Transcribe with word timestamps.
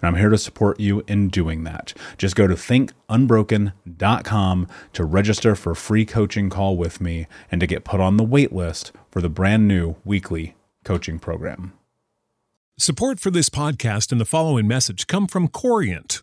and 0.00 0.08
I'm 0.08 0.16
here 0.16 0.30
to 0.30 0.38
support 0.38 0.80
you 0.80 1.04
in 1.06 1.28
doing 1.28 1.64
that. 1.64 1.92
Just 2.16 2.36
go 2.36 2.46
to 2.46 2.54
thinkunbroken.com 2.54 4.68
to 4.92 5.04
register 5.04 5.54
for 5.54 5.72
a 5.72 5.76
free 5.76 6.04
coaching 6.04 6.50
call 6.50 6.76
with 6.76 7.00
me 7.00 7.26
and 7.50 7.60
to 7.60 7.66
get 7.66 7.84
put 7.84 8.00
on 8.00 8.16
the 8.16 8.24
wait 8.24 8.52
list 8.52 8.92
for 9.10 9.20
the 9.20 9.28
brand 9.28 9.68
new 9.68 9.96
weekly 10.04 10.54
coaching 10.84 11.18
program. 11.18 11.72
Support 12.78 13.18
for 13.18 13.32
this 13.32 13.50
podcast 13.50 14.12
and 14.12 14.20
the 14.20 14.24
following 14.24 14.68
message 14.68 15.08
come 15.08 15.26
from 15.26 15.48
Corient. 15.48 16.22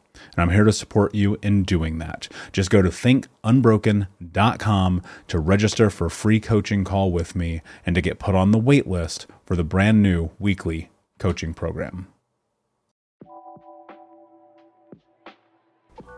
and 0.33 0.41
I'm 0.41 0.51
here 0.51 0.63
to 0.63 0.71
support 0.71 1.15
you 1.15 1.37
in 1.41 1.63
doing 1.63 1.97
that. 1.99 2.27
Just 2.51 2.69
go 2.69 2.81
to 2.81 2.89
thinkunbroken.com 2.89 5.01
to 5.27 5.39
register 5.39 5.89
for 5.89 6.05
a 6.05 6.11
free 6.11 6.39
coaching 6.39 6.83
call 6.83 7.11
with 7.11 7.35
me 7.35 7.61
and 7.85 7.95
to 7.95 8.01
get 8.01 8.19
put 8.19 8.35
on 8.35 8.51
the 8.51 8.57
wait 8.57 8.87
list 8.87 9.27
for 9.45 9.55
the 9.55 9.63
brand 9.63 10.03
new 10.03 10.31
weekly 10.39 10.89
coaching 11.19 11.53
program. 11.53 12.07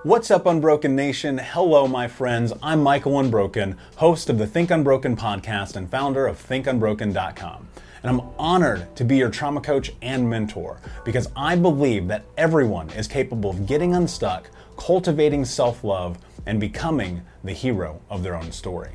What's 0.04 0.30
up, 0.30 0.46
Unbroken 0.46 0.96
Nation? 0.98 1.38
Hello, 1.38 1.88
my 1.88 2.10
friends. 2.10 2.52
I'm 2.62 2.84
Michael 2.84 3.18
Unbroken, 3.20 3.78
host 3.96 4.30
of 4.30 4.38
the 4.38 4.46
Think 4.46 4.70
Unbroken 4.70 5.16
podcast 5.16 5.78
and 5.78 5.90
founder 5.90 6.28
of 6.28 6.46
thinkunbroken.com 6.46 7.70
and 8.04 8.12
I'm 8.12 8.28
honored 8.38 8.94
to 8.98 9.06
be 9.06 9.18
your 9.18 9.30
trauma 9.30 9.62
coach 9.62 9.94
and 10.02 10.30
mentor 10.30 10.78
because 11.06 11.30
I 11.36 11.56
believe 11.56 12.08
that 12.10 12.26
everyone 12.38 12.90
is 12.92 13.08
capable 13.08 13.50
of 13.50 13.66
getting 13.66 13.96
unstuck, 13.96 14.50
cultivating 14.78 15.46
self 15.46 15.84
love, 15.84 16.18
and 16.46 16.60
becoming 16.60 17.22
the 17.44 17.54
hero 17.54 18.02
of 18.10 18.22
their 18.22 18.36
own 18.36 18.52
story. 18.52 18.92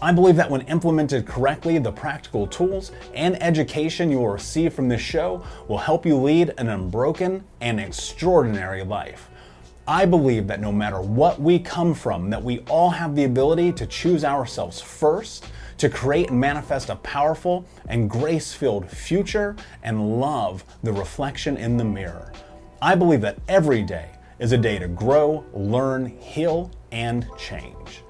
I 0.00 0.12
believe 0.12 0.36
that 0.36 0.48
when 0.48 0.62
implemented 0.62 1.26
correctly, 1.26 1.78
the 1.78 1.90
practical 1.92 2.46
tools 2.46 2.92
and 3.14 3.40
education 3.42 4.10
you 4.10 4.18
will 4.18 4.28
receive 4.28 4.72
from 4.72 4.88
this 4.88 5.00
show 5.00 5.44
will 5.66 5.78
help 5.78 6.06
you 6.06 6.16
lead 6.16 6.54
an 6.56 6.68
unbroken 6.68 7.44
and 7.60 7.80
extraordinary 7.80 8.84
life. 8.84 9.28
I 9.88 10.04
believe 10.04 10.46
that 10.48 10.60
no 10.60 10.70
matter 10.70 11.00
what 11.00 11.40
we 11.40 11.58
come 11.58 11.94
from, 11.94 12.28
that 12.28 12.44
we 12.44 12.58
all 12.68 12.90
have 12.90 13.16
the 13.16 13.24
ability 13.24 13.72
to 13.72 13.86
choose 13.86 14.22
ourselves 14.22 14.82
first 14.82 15.46
to 15.78 15.88
create 15.88 16.28
and 16.28 16.38
manifest 16.38 16.90
a 16.90 16.96
powerful 16.96 17.64
and 17.88 18.10
grace 18.10 18.52
filled 18.52 18.86
future 18.86 19.56
and 19.82 20.20
love 20.20 20.62
the 20.82 20.92
reflection 20.92 21.56
in 21.56 21.78
the 21.78 21.84
mirror. 21.84 22.34
I 22.82 22.96
believe 22.96 23.22
that 23.22 23.38
every 23.48 23.82
day 23.82 24.10
is 24.38 24.52
a 24.52 24.58
day 24.58 24.78
to 24.78 24.88
grow, 24.88 25.42
learn, 25.54 26.04
heal, 26.18 26.70
and 26.92 27.26
change. 27.38 28.02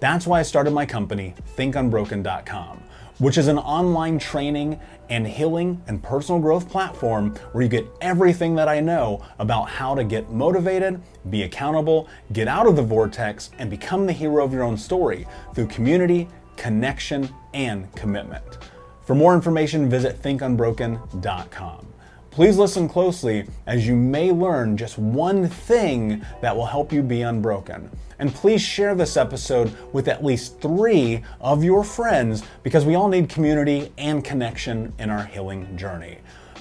That's 0.00 0.26
why 0.26 0.40
I 0.40 0.42
started 0.42 0.72
my 0.72 0.84
company, 0.84 1.36
thinkunbroken.com, 1.56 2.82
which 3.20 3.38
is 3.38 3.48
an 3.48 3.58
online 3.58 4.18
training 4.18 4.80
and 5.08 5.26
healing 5.26 5.80
and 5.86 6.02
personal 6.02 6.40
growth 6.40 6.68
platform 6.68 7.34
where 7.52 7.62
you 7.62 7.68
get 7.68 7.86
everything 8.00 8.54
that 8.56 8.68
I 8.68 8.80
know 8.80 9.24
about 9.38 9.68
how 9.68 9.94
to 9.94 10.02
get 10.02 10.30
motivated, 10.30 11.00
be 11.28 11.42
accountable, 11.42 12.08
get 12.32 12.48
out 12.48 12.66
of 12.66 12.76
the 12.76 12.82
vortex, 12.82 13.50
and 13.58 13.70
become 13.70 14.06
the 14.06 14.12
hero 14.12 14.44
of 14.44 14.52
your 14.52 14.62
own 14.62 14.76
story 14.76 15.26
through 15.54 15.68
community, 15.68 16.28
connection, 16.56 17.28
and 17.54 17.94
commitment. 17.94 18.58
For 19.04 19.14
more 19.14 19.34
information, 19.34 19.88
visit 19.88 20.20
thinkunbroken.com. 20.22 21.89
Please 22.30 22.56
listen 22.56 22.88
closely 22.88 23.44
as 23.66 23.88
you 23.88 23.96
may 23.96 24.30
learn 24.30 24.76
just 24.76 24.98
one 24.98 25.48
thing 25.48 26.24
that 26.40 26.54
will 26.54 26.66
help 26.66 26.92
you 26.92 27.02
be 27.02 27.22
unbroken. 27.22 27.90
And 28.20 28.32
please 28.32 28.62
share 28.62 28.94
this 28.94 29.16
episode 29.16 29.76
with 29.92 30.06
at 30.06 30.24
least 30.24 30.60
three 30.60 31.24
of 31.40 31.64
your 31.64 31.82
friends 31.82 32.44
because 32.62 32.84
we 32.84 32.94
all 32.94 33.08
need 33.08 33.28
community 33.28 33.92
and 33.98 34.22
connection 34.22 34.92
in 35.00 35.10
our 35.10 35.24
healing 35.24 35.76
journey. 35.76 36.18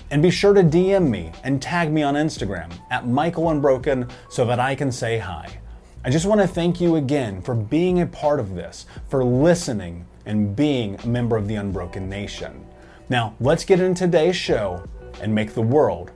And 0.10 0.24
be 0.24 0.32
sure 0.32 0.56
to 0.56 0.64
DM 0.64 1.08
me 1.08 1.32
and 1.44 1.62
tag 1.62 1.92
me 1.92 2.02
on 2.02 2.16
Instagram 2.16 2.74
at 2.90 3.08
Michael 3.08 3.50
Unbroken 3.50 4.08
so 4.28 4.46
that 4.46 4.60
I 4.60 4.74
can 4.74 4.92
say 4.92 5.20
hi. 5.20 5.60
I 6.04 6.10
just 6.10 6.26
want 6.26 6.42
to 6.42 6.48
thank 6.48 6.82
you 6.82 6.96
again 6.96 7.44
for 7.44 7.54
being 7.54 8.02
a 8.02 8.08
part 8.08 8.40
of 8.40 8.56
this, 8.56 8.88
for 9.08 9.24
listening, 9.24 10.08
and 10.26 10.56
being 10.56 11.00
a 11.04 11.08
member 11.08 11.38
of 11.38 11.48
the 11.48 11.56
Unbroken 11.56 12.10
Nation. 12.10 12.66
Now, 13.08 13.36
let's 13.40 13.66
get 13.66 13.80
into 13.80 14.06
today's 14.06 14.36
show 14.36 14.84
and 15.22 15.34
make 15.34 15.54
the 15.54 15.62
world 15.62 16.12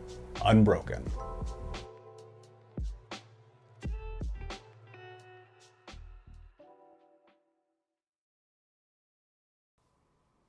unbroken. 0.45 1.03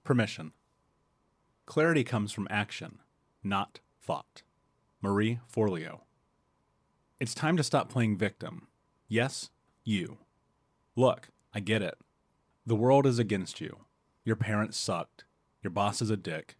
Permission. 0.05 0.53
Clarity 1.65 2.05
comes 2.05 2.31
from 2.31 2.47
action, 2.51 2.99
not 3.43 3.81
thought. 4.03 4.43
Marie 5.01 5.41
Forleo. 5.51 6.01
It's 7.19 7.35
time 7.35 7.57
to 7.57 7.63
stop 7.63 7.89
playing 7.89 8.19
victim. 8.19 8.69
Yes, 9.09 9.51
you. 9.83 10.19
Look, 10.95 11.29
I 11.55 11.61
get 11.61 11.83
it. 11.83 11.97
The 12.67 12.75
world 12.75 13.07
is 13.07 13.19
against 13.19 13.61
you. 13.61 13.79
Your 14.25 14.37
parents 14.37 14.79
sucked. 14.79 15.25
Your 15.63 15.71
boss 15.71 16.03
is 16.03 16.11
a 16.11 16.17
dick. 16.17 16.57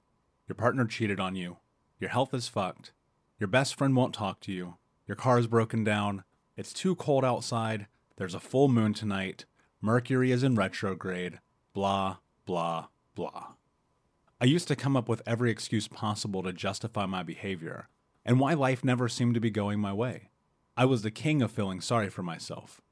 Your 0.49 0.57
partner 0.57 0.87
cheated 0.87 1.21
on 1.21 1.35
you. 1.35 1.59
Your 2.05 2.11
health 2.11 2.35
is 2.35 2.49
fucked. 2.49 2.93
Your 3.41 3.47
best 3.47 3.77
friend 3.77 3.97
won't 3.97 4.13
talk 4.13 4.39
to 4.41 4.53
you. 4.53 4.75
Your 5.07 5.17
car 5.17 5.39
is 5.39 5.47
broken 5.47 5.85
down. 5.85 6.25
It's 6.55 6.75
too 6.75 6.95
cold 6.95 7.25
outside. 7.25 7.87
There's 8.17 8.35
a 8.35 8.41
full 8.41 8.69
moon 8.69 8.93
tonight. 8.93 9.47
Mercury 9.81 10.31
is 10.31 10.43
in 10.43 10.55
retrograde. 10.55 11.39
Blah, 11.73 12.19
blah, 12.45 12.89
blah. 13.15 13.55
I 14.39 14.45
used 14.45 14.69
to 14.69 14.77
come 14.77 14.99
up 14.99 15.09
with 15.09 15.23
every 15.25 15.51
excuse 15.51 15.89
possible 15.89 16.43
to 16.43 16.53
justify 16.53 17.07
my 17.07 17.23
behavior 17.23 17.89
and 18.23 18.39
why 18.39 18.53
life 18.53 18.85
never 18.85 19.09
seemed 19.09 19.33
to 19.33 19.41
be 19.41 19.51
going 19.51 19.81
my 19.81 19.95
way. 19.95 20.29
I 20.77 20.85
was 20.85 21.01
the 21.01 21.11
king 21.11 21.41
of 21.41 21.53
feeling 21.53 21.81
sorry 21.81 22.11
for 22.11 22.23
myself. 22.23 22.83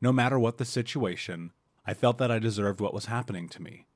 No 0.00 0.12
matter 0.12 0.38
what 0.38 0.58
the 0.58 0.64
situation, 0.64 1.50
I 1.84 1.94
felt 1.94 2.18
that 2.18 2.30
I 2.30 2.38
deserved 2.38 2.80
what 2.80 2.94
was 2.94 3.06
happening 3.06 3.48
to 3.48 3.60
me. 3.60 3.86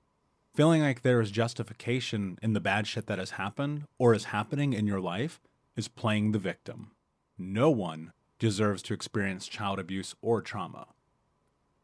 Feeling 0.57 0.81
like 0.81 1.03
there 1.03 1.21
is 1.21 1.31
justification 1.31 2.39
in 2.41 2.55
the 2.55 2.61
bad 2.61 2.87
shit 2.87 3.09
that 3.09 3.19
has 3.19 3.33
happened 3.33 3.85
or 3.99 4.15
is 4.15 4.25
happening 4.25 4.73
in 4.73 4.87
your 4.87 5.01
life 5.03 5.39
is 5.77 5.87
playing 5.87 6.33
the 6.33 6.39
victim. 6.39 6.93
No 7.37 7.69
one 7.69 8.15
deserves 8.39 8.81
to 8.85 8.95
experience 8.95 9.49
child 9.49 9.79
abuse 9.79 10.15
or 10.23 10.41
trauma. 10.41 10.87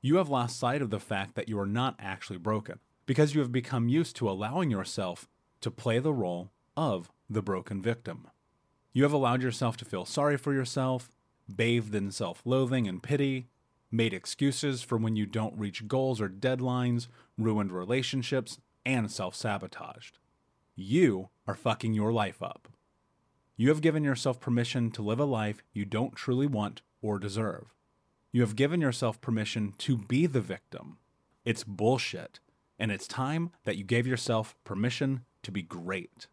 You 0.00 0.16
have 0.16 0.30
lost 0.30 0.58
sight 0.58 0.80
of 0.80 0.88
the 0.88 0.98
fact 0.98 1.34
that 1.34 1.50
you 1.50 1.58
are 1.60 1.66
not 1.66 1.96
actually 1.98 2.38
broken 2.38 2.78
because 3.04 3.34
you 3.34 3.42
have 3.42 3.52
become 3.52 3.90
used 3.90 4.16
to 4.16 4.30
allowing 4.30 4.70
yourself 4.70 5.28
to 5.60 5.70
play 5.70 5.98
the 5.98 6.14
role 6.14 6.50
of 6.74 7.10
the 7.28 7.42
broken 7.42 7.82
victim. 7.82 8.26
You 8.94 9.02
have 9.02 9.12
allowed 9.12 9.42
yourself 9.42 9.76
to 9.76 9.84
feel 9.84 10.06
sorry 10.06 10.38
for 10.38 10.54
yourself, 10.54 11.10
bathed 11.54 11.94
in 11.94 12.10
self 12.10 12.40
loathing 12.46 12.88
and 12.88 13.02
pity, 13.02 13.48
made 13.93 14.15
excuses 14.15 14.83
for 14.83 14.97
when 14.97 15.15
you 15.15 15.27
don't 15.27 15.59
reach 15.59 15.87
goals 15.87 16.21
or 16.21 16.29
deadlines, 16.29 17.06
ruined 17.39 17.71
relationships, 17.71 18.59
and 18.85 19.11
self 19.11 19.37
sabotaged. 19.37 20.19
You 20.75 21.29
are 21.47 21.55
fucking 21.55 21.93
your 21.93 22.12
life 22.12 22.43
up. 22.43 22.69
You 23.56 23.69
have 23.69 23.83
given 23.83 24.03
yourself 24.03 24.41
permission 24.41 24.91
to 24.93 25.03
live 25.03 25.21
a 25.21 25.25
life 25.25 25.62
you 25.73 25.85
don't 25.85 26.17
truly 26.17 26.47
want 26.47 26.81
or 27.03 27.19
deserve. 27.19 27.75
You 28.33 28.41
have 28.41 28.56
given 28.56 28.81
yourself 28.81 29.21
permission 29.21 29.75
to 29.79 29.99
be 29.99 30.27
the 30.27 30.41
victim. 30.41 30.97
It's 31.44 31.65
bullshit, 31.65 32.41
and 32.79 32.91
it's 32.91 33.06
time 33.06 33.50
that 33.65 33.77
you 33.77 33.85
gave 33.85 34.06
yourself 34.06 34.56
permission 34.65 35.25
to 35.43 35.53
be 35.53 35.62
great. 35.62 36.29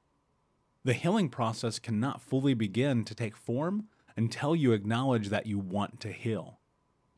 The 0.85 0.93
healing 0.93 1.29
process 1.29 1.77
cannot 1.77 2.21
fully 2.21 2.53
begin 2.53 3.03
to 3.03 3.13
take 3.13 3.35
form 3.35 3.89
until 4.15 4.55
you 4.55 4.71
acknowledge 4.71 5.29
that 5.29 5.45
you 5.45 5.59
want 5.59 5.99
to 5.99 6.11
heal. 6.11 6.58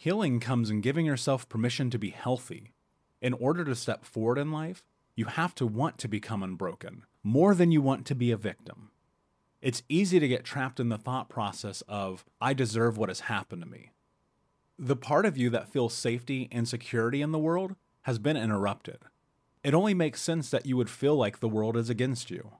Healing 0.01 0.39
comes 0.39 0.71
in 0.71 0.81
giving 0.81 1.06
yourself 1.06 1.48
permission 1.48 1.92
to 1.92 2.00
be 2.00 2.09
healthy. 2.09 2.74
In 3.21 3.33
order 3.33 3.63
to 3.63 3.75
step 3.75 4.03
forward 4.03 4.39
in 4.39 4.51
life, 4.51 4.81
you 5.15 5.25
have 5.25 5.53
to 5.53 5.68
want 5.68 6.00
to 6.00 6.07
become 6.07 6.42
unbroken 6.42 7.03
more 7.21 7.53
than 7.53 7.71
you 7.71 7.83
want 7.83 8.07
to 8.07 8.15
be 8.15 8.31
a 8.31 8.36
victim. 8.36 8.89
It's 9.62 9.83
easy 9.88 10.19
to 10.19 10.27
get 10.27 10.44
trapped 10.44 10.80
in 10.80 10.89
the 10.89 10.98
thought 10.98 11.30
process 11.30 11.83
of, 11.88 12.25
I 12.42 12.53
deserve 12.56 12.98
what 12.98 13.09
has 13.09 13.19
happened 13.19 13.62
to 13.62 13.69
me. 13.69 13.92
The 14.80 14.95
part 14.95 15.27
of 15.27 15.38
you 15.38 15.51
that 15.51 15.69
feels 15.69 15.94
safety 15.94 16.50
and 16.51 16.68
security 16.68 17.21
in 17.21 17.31
the 17.31 17.38
world 17.38 17.75
has 18.01 18.18
been 18.18 18.38
interrupted. 18.38 18.97
It 19.63 19.75
only 19.75 19.94
makes 19.94 20.19
sense 20.19 20.50
that 20.50 20.65
you 20.65 20.77
would 20.77 20.89
feel 20.89 21.15
like 21.15 21.42
the 21.42 21.47
world 21.47 21.77
is 21.77 21.92
against 21.92 22.31
you. 22.31 22.54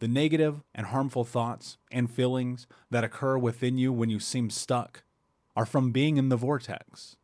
The 0.00 0.08
negative 0.08 0.64
and 0.74 0.88
harmful 0.88 1.22
thoughts 1.22 1.78
and 1.92 2.10
feelings 2.10 2.66
that 2.90 3.04
occur 3.04 3.38
within 3.38 3.78
you 3.78 3.92
when 3.92 4.10
you 4.10 4.18
seem 4.18 4.50
stuck 4.50 5.04
are 5.56 5.66
from 5.66 5.90
being 5.90 6.18
in 6.18 6.28
the 6.28 6.36
vortex. 6.36 7.16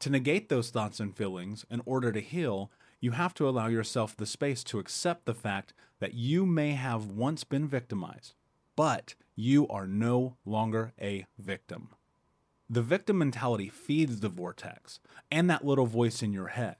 To 0.00 0.10
negate 0.10 0.48
those 0.48 0.70
thoughts 0.70 0.98
and 0.98 1.16
feelings 1.16 1.64
in 1.70 1.80
order 1.86 2.10
to 2.10 2.20
heal, 2.20 2.72
you 3.00 3.12
have 3.12 3.34
to 3.34 3.48
allow 3.48 3.68
yourself 3.68 4.16
the 4.16 4.26
space 4.26 4.64
to 4.64 4.80
accept 4.80 5.24
the 5.24 5.34
fact 5.34 5.72
that 6.00 6.14
you 6.14 6.44
may 6.44 6.72
have 6.72 7.06
once 7.06 7.44
been 7.44 7.68
victimized, 7.68 8.34
but 8.74 9.14
you 9.36 9.68
are 9.68 9.86
no 9.86 10.36
longer 10.44 10.92
a 11.00 11.26
victim. 11.38 11.90
The 12.68 12.82
victim 12.82 13.18
mentality 13.18 13.68
feeds 13.68 14.20
the 14.20 14.28
vortex 14.28 14.98
and 15.30 15.48
that 15.48 15.64
little 15.64 15.86
voice 15.86 16.22
in 16.22 16.32
your 16.32 16.48
head. 16.48 16.76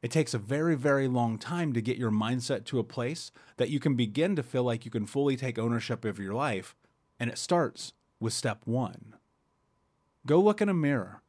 It 0.00 0.10
takes 0.10 0.32
a 0.32 0.38
very, 0.38 0.74
very 0.74 1.08
long 1.08 1.38
time 1.38 1.72
to 1.72 1.80
get 1.80 1.96
your 1.96 2.10
mindset 2.10 2.64
to 2.66 2.78
a 2.78 2.84
place 2.84 3.32
that 3.56 3.70
you 3.70 3.80
can 3.80 3.94
begin 3.94 4.36
to 4.36 4.42
feel 4.42 4.62
like 4.62 4.84
you 4.84 4.90
can 4.90 5.06
fully 5.06 5.36
take 5.36 5.58
ownership 5.58 6.04
of 6.04 6.18
your 6.18 6.34
life, 6.34 6.76
and 7.18 7.30
it 7.30 7.38
starts 7.38 7.94
with 8.20 8.32
step 8.32 8.62
one. 8.64 9.14
Go 10.26 10.40
look 10.40 10.62
in 10.62 10.68
a 10.68 10.74
mirror, 10.74 11.22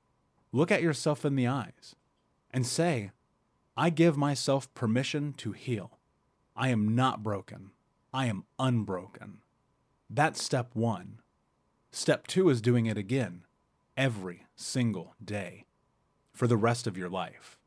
look 0.52 0.72
at 0.72 0.82
yourself 0.82 1.26
in 1.26 1.36
the 1.36 1.48
eyes, 1.48 1.96
and 2.52 2.66
say, 2.66 3.12
I 3.76 3.90
give 3.90 4.16
myself 4.16 4.74
permission 4.74 5.34
to 5.34 5.52
heal. 5.52 6.00
I 6.56 6.70
am 6.70 6.96
not 6.96 7.22
broken. 7.22 7.72
I 8.14 8.28
am 8.28 8.46
unbroken. 8.58 9.40
That's 10.10 10.42
step 10.42 10.70
one. 10.74 11.20
Step 11.92 12.28
two 12.28 12.50
is 12.50 12.62
doing 12.62 12.86
it 12.86 12.98
again 12.98 13.44
every 13.98 14.46
single 14.56 15.16
day 15.24 15.66
for 16.34 16.48
the 16.48 16.58
rest 16.58 16.88
of 16.88 16.98
your 16.98 17.10
life. 17.10 17.58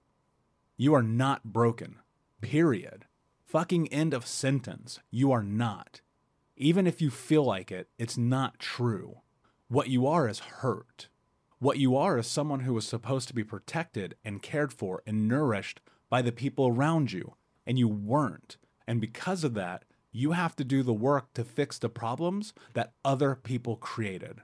You 0.79 0.95
are 0.95 1.03
not 1.03 1.45
broken. 1.53 1.97
Period. 2.41 3.05
Fucking 3.45 3.89
end 3.89 4.15
of 4.15 4.27
sentence. 4.27 5.01
You 5.11 5.33
are 5.33 5.43
not. 5.43 6.01
Even 6.57 6.87
if 6.87 7.03
you 7.03 7.11
feel 7.11 7.45
like 7.45 7.71
it, 7.71 7.89
it's 7.99 8.17
not 8.17 8.59
true. 8.59 9.19
What 9.69 9.89
you 9.89 10.07
are 10.07 10.29
is 10.29 10.39
hurt. 10.39 11.09
What 11.61 11.79
you 11.79 11.97
are 11.97 12.19
is 12.19 12.27
someone 12.27 12.61
who 12.61 12.75
was 12.75 12.87
supposed 12.87 13.27
to 13.29 13.35
be 13.35 13.43
protected 13.43 14.15
and 14.25 14.43
cared 14.43 14.73
for 14.73 15.03
and 15.07 15.27
nourished 15.27 15.81
by 16.09 16.23
the 16.23 16.31
people 16.31 16.69
around 16.69 17.11
you, 17.11 17.35
and 17.67 17.79
you 17.79 17.89
weren't. 17.89 18.57
And 18.87 19.01
because 19.01 19.43
of 19.43 19.55
that, 19.55 19.85
you 20.13 20.33
have 20.33 20.55
to 20.57 20.65
do 20.65 20.83
the 20.83 20.95
work 20.95 21.33
to 21.35 21.45
fix 21.45 21.79
the 21.79 21.89
problems 21.89 22.55
that 22.75 22.93
other 23.05 23.35
people 23.35 23.77
created. 23.77 24.41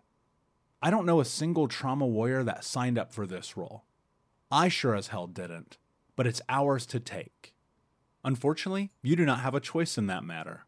I 0.83 0.91
don't 0.91 1.07
know 1.07 1.21
a 1.21 1.25
single 1.25 1.69
trauma 1.69 2.07
warrior 2.07 2.43
that 2.43 2.65
signed 2.65 2.99
up 2.99 3.13
for 3.13 3.27
this 3.27 3.57
role. 3.57 3.85
I 4.51 4.69
sure 4.69 4.95
as 4.95 5.09
hell 5.09 5.27
didn't, 5.27 5.79
but 6.17 6.27
it's 6.27 6.43
ours 6.49 6.85
to 6.87 7.01
take. 7.01 7.55
Unfortunately, 8.25 8.91
you 9.03 9.17
do 9.17 9.25
not 9.25 9.41
have 9.41 9.55
a 9.55 9.61
choice 9.61 9.97
in 9.97 10.07
that 10.09 10.25
matter. 10.25 10.67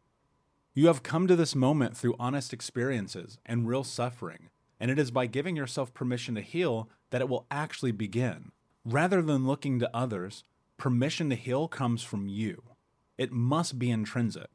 You 0.73 0.87
have 0.87 1.03
come 1.03 1.27
to 1.27 1.35
this 1.35 1.55
moment 1.55 1.97
through 1.97 2.15
honest 2.19 2.53
experiences 2.53 3.37
and 3.45 3.67
real 3.67 3.83
suffering, 3.83 4.49
and 4.79 4.91
it 4.91 4.99
is 4.99 5.11
by 5.11 5.25
giving 5.25 5.55
yourself 5.55 5.93
permission 5.93 6.35
to 6.35 6.41
heal 6.41 6.89
that 7.09 7.21
it 7.21 7.29
will 7.29 7.45
actually 7.49 7.91
begin. 7.91 8.51
Rather 8.85 9.21
than 9.21 9.47
looking 9.47 9.79
to 9.79 9.95
others, 9.95 10.43
permission 10.77 11.29
to 11.29 11.35
heal 11.35 11.67
comes 11.67 12.03
from 12.03 12.27
you. 12.27 12.63
It 13.17 13.31
must 13.31 13.79
be 13.79 13.89
intrinsic. 13.89 14.47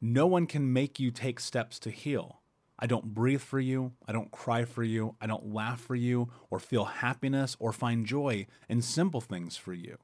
No 0.00 0.26
one 0.26 0.46
can 0.46 0.72
make 0.72 1.00
you 1.00 1.10
take 1.10 1.40
steps 1.40 1.78
to 1.80 1.90
heal. 1.90 2.42
I 2.78 2.86
don't 2.86 3.14
breathe 3.14 3.40
for 3.40 3.58
you. 3.58 3.92
I 4.06 4.12
don't 4.12 4.30
cry 4.30 4.64
for 4.66 4.84
you. 4.84 5.16
I 5.20 5.26
don't 5.26 5.52
laugh 5.54 5.80
for 5.80 5.94
you 5.94 6.28
or 6.50 6.58
feel 6.58 6.84
happiness 6.84 7.56
or 7.58 7.72
find 7.72 8.04
joy 8.04 8.46
in 8.68 8.82
simple 8.82 9.22
things 9.22 9.56
for 9.56 9.72
you. 9.72 9.96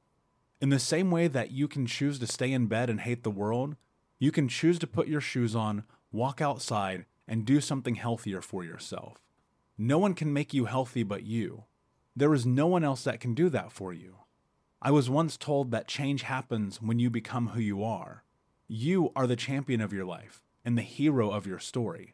In 0.59 0.69
the 0.69 0.79
same 0.79 1.11
way 1.11 1.27
that 1.27 1.51
you 1.51 1.67
can 1.67 1.85
choose 1.85 2.17
to 2.19 2.27
stay 2.27 2.51
in 2.51 2.67
bed 2.67 2.89
and 2.89 3.01
hate 3.01 3.23
the 3.23 3.29
world, 3.29 3.75
you 4.17 4.31
can 4.31 4.47
choose 4.47 4.79
to 4.79 4.87
put 4.87 5.07
your 5.07 5.21
shoes 5.21 5.55
on, 5.55 5.83
walk 6.11 6.41
outside, 6.41 7.05
and 7.27 7.45
do 7.45 7.61
something 7.61 7.95
healthier 7.95 8.41
for 8.41 8.63
yourself. 8.63 9.17
No 9.77 9.97
one 9.97 10.13
can 10.13 10.31
make 10.31 10.53
you 10.53 10.65
healthy 10.65 11.03
but 11.03 11.23
you. 11.23 11.63
There 12.15 12.33
is 12.33 12.45
no 12.45 12.67
one 12.67 12.83
else 12.83 13.03
that 13.03 13.19
can 13.19 13.33
do 13.33 13.49
that 13.49 13.71
for 13.71 13.91
you. 13.91 14.17
I 14.81 14.91
was 14.91 15.09
once 15.09 15.37
told 15.37 15.71
that 15.71 15.87
change 15.87 16.23
happens 16.23 16.81
when 16.81 16.99
you 16.99 17.09
become 17.09 17.49
who 17.49 17.61
you 17.61 17.83
are. 17.83 18.23
You 18.67 19.11
are 19.15 19.25
the 19.25 19.35
champion 19.35 19.81
of 19.81 19.93
your 19.93 20.05
life 20.05 20.41
and 20.63 20.77
the 20.77 20.81
hero 20.83 21.31
of 21.31 21.47
your 21.47 21.59
story. 21.59 22.13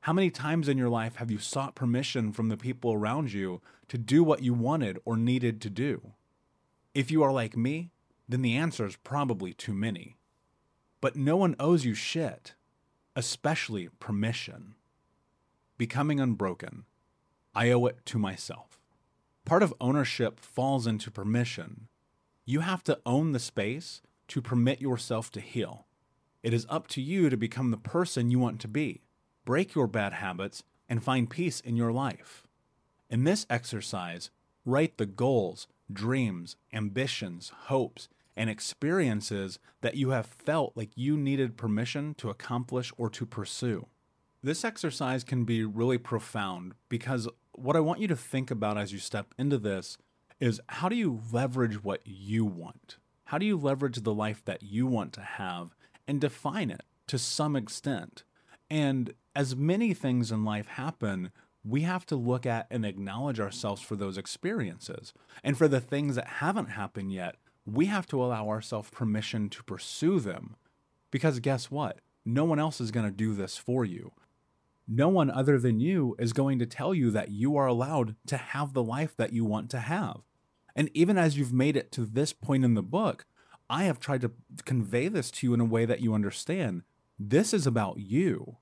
How 0.00 0.12
many 0.12 0.30
times 0.30 0.68
in 0.68 0.76
your 0.76 0.88
life 0.88 1.16
have 1.16 1.30
you 1.30 1.38
sought 1.38 1.76
permission 1.76 2.32
from 2.32 2.48
the 2.48 2.56
people 2.56 2.92
around 2.92 3.32
you 3.32 3.60
to 3.88 3.96
do 3.96 4.24
what 4.24 4.42
you 4.42 4.52
wanted 4.52 4.98
or 5.04 5.16
needed 5.16 5.60
to 5.60 5.70
do? 5.70 6.12
If 6.94 7.10
you 7.10 7.22
are 7.22 7.32
like 7.32 7.56
me, 7.56 7.90
then 8.28 8.42
the 8.42 8.56
answer 8.56 8.86
is 8.86 8.96
probably 8.96 9.52
too 9.52 9.72
many. 9.72 10.16
But 11.00 11.14
no 11.14 11.36
one 11.36 11.54
owes 11.60 11.84
you 11.84 11.94
shit, 11.94 12.54
especially 13.14 13.90
permission. 14.00 14.74
Becoming 15.82 16.20
unbroken, 16.20 16.84
I 17.56 17.72
owe 17.72 17.86
it 17.86 18.06
to 18.06 18.16
myself. 18.16 18.78
Part 19.44 19.64
of 19.64 19.74
ownership 19.80 20.38
falls 20.38 20.86
into 20.86 21.10
permission. 21.10 21.88
You 22.44 22.60
have 22.60 22.84
to 22.84 23.00
own 23.04 23.32
the 23.32 23.40
space 23.40 24.00
to 24.28 24.40
permit 24.40 24.80
yourself 24.80 25.32
to 25.32 25.40
heal. 25.40 25.86
It 26.40 26.54
is 26.54 26.68
up 26.70 26.86
to 26.90 27.02
you 27.02 27.28
to 27.28 27.36
become 27.36 27.72
the 27.72 27.76
person 27.76 28.30
you 28.30 28.38
want 28.38 28.60
to 28.60 28.68
be, 28.68 29.02
break 29.44 29.74
your 29.74 29.88
bad 29.88 30.12
habits, 30.12 30.62
and 30.88 31.02
find 31.02 31.28
peace 31.28 31.58
in 31.58 31.74
your 31.74 31.90
life. 31.90 32.46
In 33.10 33.24
this 33.24 33.44
exercise, 33.50 34.30
write 34.64 34.98
the 34.98 35.06
goals, 35.06 35.66
dreams, 35.92 36.54
ambitions, 36.72 37.50
hopes, 37.64 38.08
and 38.36 38.48
experiences 38.48 39.58
that 39.80 39.96
you 39.96 40.10
have 40.10 40.26
felt 40.26 40.76
like 40.76 40.90
you 40.94 41.16
needed 41.16 41.56
permission 41.56 42.14
to 42.18 42.30
accomplish 42.30 42.92
or 42.96 43.10
to 43.10 43.26
pursue. 43.26 43.88
This 44.44 44.64
exercise 44.64 45.22
can 45.22 45.44
be 45.44 45.64
really 45.64 45.98
profound 45.98 46.74
because 46.88 47.28
what 47.52 47.76
I 47.76 47.80
want 47.80 48.00
you 48.00 48.08
to 48.08 48.16
think 48.16 48.50
about 48.50 48.76
as 48.76 48.92
you 48.92 48.98
step 48.98 49.34
into 49.38 49.56
this 49.56 49.98
is 50.40 50.60
how 50.68 50.88
do 50.88 50.96
you 50.96 51.20
leverage 51.30 51.84
what 51.84 52.00
you 52.04 52.44
want? 52.44 52.96
How 53.26 53.38
do 53.38 53.46
you 53.46 53.56
leverage 53.56 53.98
the 53.98 54.12
life 54.12 54.44
that 54.44 54.64
you 54.64 54.84
want 54.84 55.12
to 55.12 55.20
have 55.20 55.76
and 56.08 56.20
define 56.20 56.70
it 56.70 56.82
to 57.06 57.18
some 57.18 57.54
extent? 57.54 58.24
And 58.68 59.14
as 59.36 59.54
many 59.54 59.94
things 59.94 60.32
in 60.32 60.44
life 60.44 60.66
happen, 60.66 61.30
we 61.64 61.82
have 61.82 62.04
to 62.06 62.16
look 62.16 62.44
at 62.44 62.66
and 62.68 62.84
acknowledge 62.84 63.38
ourselves 63.38 63.80
for 63.80 63.94
those 63.94 64.18
experiences. 64.18 65.14
And 65.44 65.56
for 65.56 65.68
the 65.68 65.80
things 65.80 66.16
that 66.16 66.26
haven't 66.26 66.70
happened 66.70 67.12
yet, 67.12 67.36
we 67.64 67.86
have 67.86 68.08
to 68.08 68.20
allow 68.20 68.48
ourselves 68.48 68.90
permission 68.90 69.48
to 69.50 69.62
pursue 69.62 70.18
them. 70.18 70.56
Because 71.12 71.38
guess 71.38 71.70
what? 71.70 72.00
No 72.24 72.44
one 72.44 72.58
else 72.58 72.80
is 72.80 72.90
going 72.90 73.06
to 73.06 73.12
do 73.12 73.34
this 73.34 73.56
for 73.56 73.84
you. 73.84 74.10
No 74.88 75.08
one 75.08 75.30
other 75.30 75.58
than 75.58 75.80
you 75.80 76.16
is 76.18 76.32
going 76.32 76.58
to 76.58 76.66
tell 76.66 76.92
you 76.92 77.10
that 77.10 77.30
you 77.30 77.56
are 77.56 77.66
allowed 77.66 78.16
to 78.26 78.36
have 78.36 78.72
the 78.72 78.82
life 78.82 79.16
that 79.16 79.32
you 79.32 79.44
want 79.44 79.70
to 79.70 79.78
have. 79.78 80.20
And 80.74 80.90
even 80.94 81.18
as 81.18 81.36
you've 81.36 81.52
made 81.52 81.76
it 81.76 81.92
to 81.92 82.04
this 82.04 82.32
point 82.32 82.64
in 82.64 82.74
the 82.74 82.82
book, 82.82 83.26
I 83.70 83.84
have 83.84 84.00
tried 84.00 84.22
to 84.22 84.32
convey 84.64 85.08
this 85.08 85.30
to 85.32 85.46
you 85.46 85.54
in 85.54 85.60
a 85.60 85.64
way 85.64 85.84
that 85.84 86.00
you 86.00 86.14
understand. 86.14 86.82
This 87.18 87.54
is 87.54 87.66
about 87.66 87.98
you. 87.98 88.56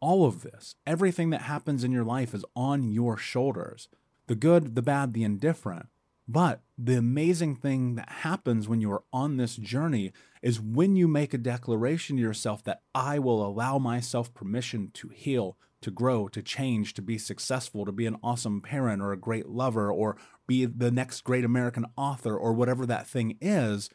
All 0.00 0.26
of 0.26 0.42
this, 0.42 0.74
everything 0.86 1.30
that 1.30 1.42
happens 1.42 1.84
in 1.84 1.92
your 1.92 2.04
life 2.04 2.34
is 2.34 2.44
on 2.54 2.92
your 2.92 3.16
shoulders 3.16 3.88
the 4.28 4.34
good, 4.36 4.76
the 4.76 4.82
bad, 4.82 5.12
the 5.12 5.24
indifferent. 5.24 5.86
But 6.28 6.62
the 6.78 6.96
amazing 6.96 7.56
thing 7.56 7.96
that 7.96 8.08
happens 8.08 8.68
when 8.68 8.80
you 8.80 8.90
are 8.92 9.02
on 9.12 9.36
this 9.36 9.56
journey 9.56 10.12
is 10.42 10.60
when 10.60 10.96
you 10.96 11.06
make 11.06 11.32
a 11.32 11.38
declaration 11.38 12.16
to 12.16 12.22
yourself 12.22 12.64
that 12.64 12.82
I 12.94 13.18
will 13.18 13.46
allow 13.46 13.78
myself 13.78 14.34
permission 14.34 14.90
to 14.94 15.08
heal, 15.08 15.56
to 15.82 15.90
grow, 15.90 16.28
to 16.28 16.42
change, 16.42 16.94
to 16.94 17.02
be 17.02 17.16
successful, 17.16 17.84
to 17.84 17.92
be 17.92 18.06
an 18.06 18.16
awesome 18.22 18.60
parent 18.60 19.00
or 19.00 19.12
a 19.12 19.16
great 19.16 19.48
lover 19.48 19.90
or 19.90 20.16
be 20.46 20.64
the 20.64 20.90
next 20.90 21.22
great 21.22 21.44
American 21.44 21.86
author 21.96 22.36
or 22.36 22.52
whatever 22.52 22.84
that 22.86 23.06
thing 23.06 23.38
is, 23.40 23.88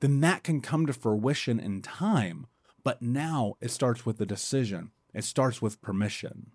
then 0.00 0.20
that 0.20 0.42
can 0.44 0.60
come 0.60 0.86
to 0.86 0.92
fruition 0.92 1.58
in 1.58 1.80
time. 1.80 2.46
But 2.84 3.00
now 3.00 3.54
it 3.60 3.70
starts 3.70 4.04
with 4.04 4.20
a 4.20 4.26
decision, 4.26 4.90
it 5.14 5.24
starts 5.24 5.62
with 5.62 5.80
permission. 5.80 6.50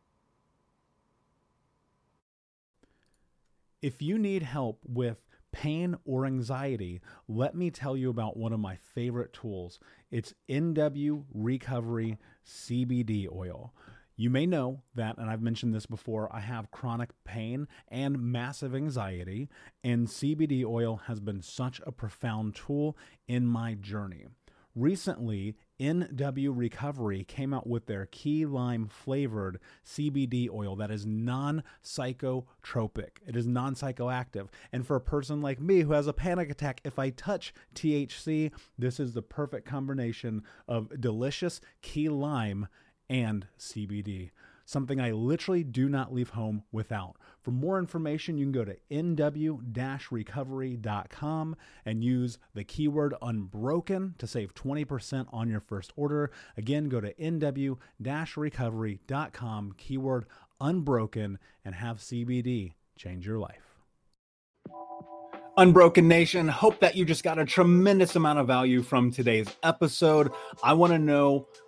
If 3.81 3.99
you 3.99 4.19
need 4.19 4.43
help 4.43 4.79
with 4.87 5.25
pain 5.51 5.97
or 6.05 6.25
anxiety, 6.25 7.01
let 7.27 7.55
me 7.55 7.69
tell 7.69 7.95
you 7.97 8.09
about 8.09 8.37
one 8.37 8.53
of 8.53 8.59
my 8.59 8.75
favorite 8.75 9.33
tools. 9.33 9.79
It's 10.09 10.33
NW 10.49 11.25
Recovery 11.33 12.17
CBD 12.45 13.27
oil. 13.33 13.73
You 14.15 14.29
may 14.29 14.45
know 14.45 14.83
that, 14.93 15.17
and 15.17 15.29
I've 15.29 15.41
mentioned 15.41 15.73
this 15.73 15.85
before, 15.85 16.33
I 16.35 16.41
have 16.41 16.69
chronic 16.69 17.09
pain 17.23 17.67
and 17.87 18.21
massive 18.21 18.75
anxiety, 18.75 19.49
and 19.83 20.07
CBD 20.07 20.63
oil 20.63 21.01
has 21.07 21.19
been 21.19 21.41
such 21.41 21.81
a 21.87 21.91
profound 21.91 22.55
tool 22.55 22.95
in 23.27 23.47
my 23.47 23.73
journey. 23.73 24.27
Recently, 24.75 25.55
NW 25.81 26.51
Recovery 26.55 27.23
came 27.23 27.55
out 27.55 27.65
with 27.65 27.87
their 27.87 28.05
key 28.05 28.45
lime 28.45 28.87
flavored 28.87 29.59
CBD 29.83 30.47
oil 30.47 30.75
that 30.75 30.91
is 30.91 31.07
non 31.07 31.63
psychotropic. 31.83 33.17
It 33.25 33.35
is 33.35 33.47
non 33.47 33.73
psychoactive. 33.73 34.49
And 34.71 34.85
for 34.85 34.95
a 34.95 35.01
person 35.01 35.41
like 35.41 35.59
me 35.59 35.79
who 35.79 35.93
has 35.93 36.05
a 36.05 36.13
panic 36.13 36.51
attack, 36.51 36.81
if 36.83 36.99
I 36.99 37.09
touch 37.09 37.51
THC, 37.73 38.51
this 38.77 38.99
is 38.99 39.13
the 39.13 39.23
perfect 39.23 39.67
combination 39.67 40.43
of 40.67 41.01
delicious 41.01 41.59
key 41.81 42.09
lime 42.09 42.67
and 43.09 43.47
CBD 43.57 44.29
something 44.71 44.99
I 44.99 45.11
literally 45.11 45.63
do 45.63 45.89
not 45.89 46.13
leave 46.13 46.29
home 46.29 46.63
without. 46.71 47.17
For 47.41 47.51
more 47.51 47.77
information, 47.77 48.37
you 48.37 48.45
can 48.45 48.51
go 48.51 48.65
to 48.65 48.77
nw 48.89 50.11
recovery.com 50.11 51.55
and 51.85 52.03
use 52.03 52.37
the 52.53 52.63
keyword 52.63 53.13
unbroken 53.21 54.15
to 54.17 54.27
save 54.27 54.53
20% 54.53 55.27
on 55.31 55.49
your 55.49 55.59
first 55.59 55.91
order. 55.95 56.31
Again, 56.57 56.89
go 56.89 57.01
to 57.01 57.13
nw 57.13 57.77
recovery.com, 58.37 59.73
keyword 59.77 60.25
unbroken, 60.59 61.39
and 61.65 61.75
have 61.75 61.97
CBD 61.97 62.73
change 62.95 63.25
your 63.25 63.39
life. 63.39 63.71
Unbroken 65.57 66.07
Nation, 66.07 66.47
hope 66.47 66.79
that 66.79 66.95
you 66.95 67.03
just 67.03 67.23
got 67.23 67.37
a 67.37 67.45
tremendous 67.45 68.15
amount 68.15 68.39
of 68.39 68.47
value 68.47 68.81
from 68.81 69.11
today's 69.11 69.49
episode. 69.63 70.31
I 70.63 70.73
want 70.73 70.93
to 70.93 70.99
know 70.99 71.47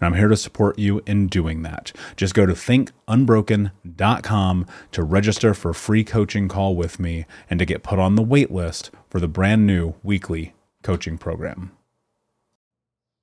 And 0.00 0.06
I'm 0.06 0.14
here 0.14 0.28
to 0.28 0.36
support 0.36 0.78
you 0.78 1.02
in 1.06 1.26
doing 1.26 1.62
that. 1.62 1.92
Just 2.16 2.34
go 2.34 2.46
to 2.46 2.52
thinkunbroken.com 2.52 4.66
to 4.92 5.02
register 5.02 5.54
for 5.54 5.70
a 5.70 5.74
free 5.74 6.04
coaching 6.04 6.46
call 6.48 6.76
with 6.76 7.00
me 7.00 7.24
and 7.50 7.58
to 7.58 7.64
get 7.64 7.82
put 7.82 7.98
on 7.98 8.14
the 8.14 8.22
wait 8.22 8.50
list 8.50 8.90
for 9.08 9.20
the 9.20 9.28
brand 9.28 9.66
new 9.66 9.94
weekly 10.02 10.54
coaching 10.82 11.16
program. 11.18 11.72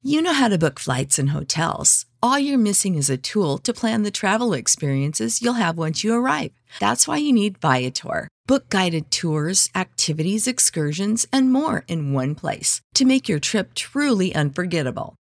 You 0.07 0.21
know 0.21 0.33
how 0.33 0.49
to 0.49 0.59
book 0.59 0.79
flights 0.79 1.17
and 1.17 1.31
hotels. 1.31 2.05
All 2.21 2.37
you're 2.37 2.59
missing 2.59 2.93
is 2.93 3.09
a 3.09 3.17
tool 3.17 3.57
to 3.59 3.73
plan 3.73 4.03
the 4.03 4.11
travel 4.11 4.53
experiences 4.53 5.41
you'll 5.41 5.53
have 5.53 5.79
once 5.79 6.03
you 6.03 6.13
arrive. 6.13 6.51
That's 6.79 7.07
why 7.07 7.17
you 7.17 7.33
need 7.33 7.57
Viator. 7.57 8.27
Book 8.45 8.69
guided 8.69 9.09
tours, 9.09 9.67
activities, 9.73 10.47
excursions, 10.47 11.25
and 11.33 11.51
more 11.51 11.85
in 11.87 12.13
one 12.13 12.35
place 12.35 12.81
to 12.93 13.05
make 13.05 13.27
your 13.27 13.39
trip 13.39 13.73
truly 13.73 14.35
unforgettable. 14.35 15.15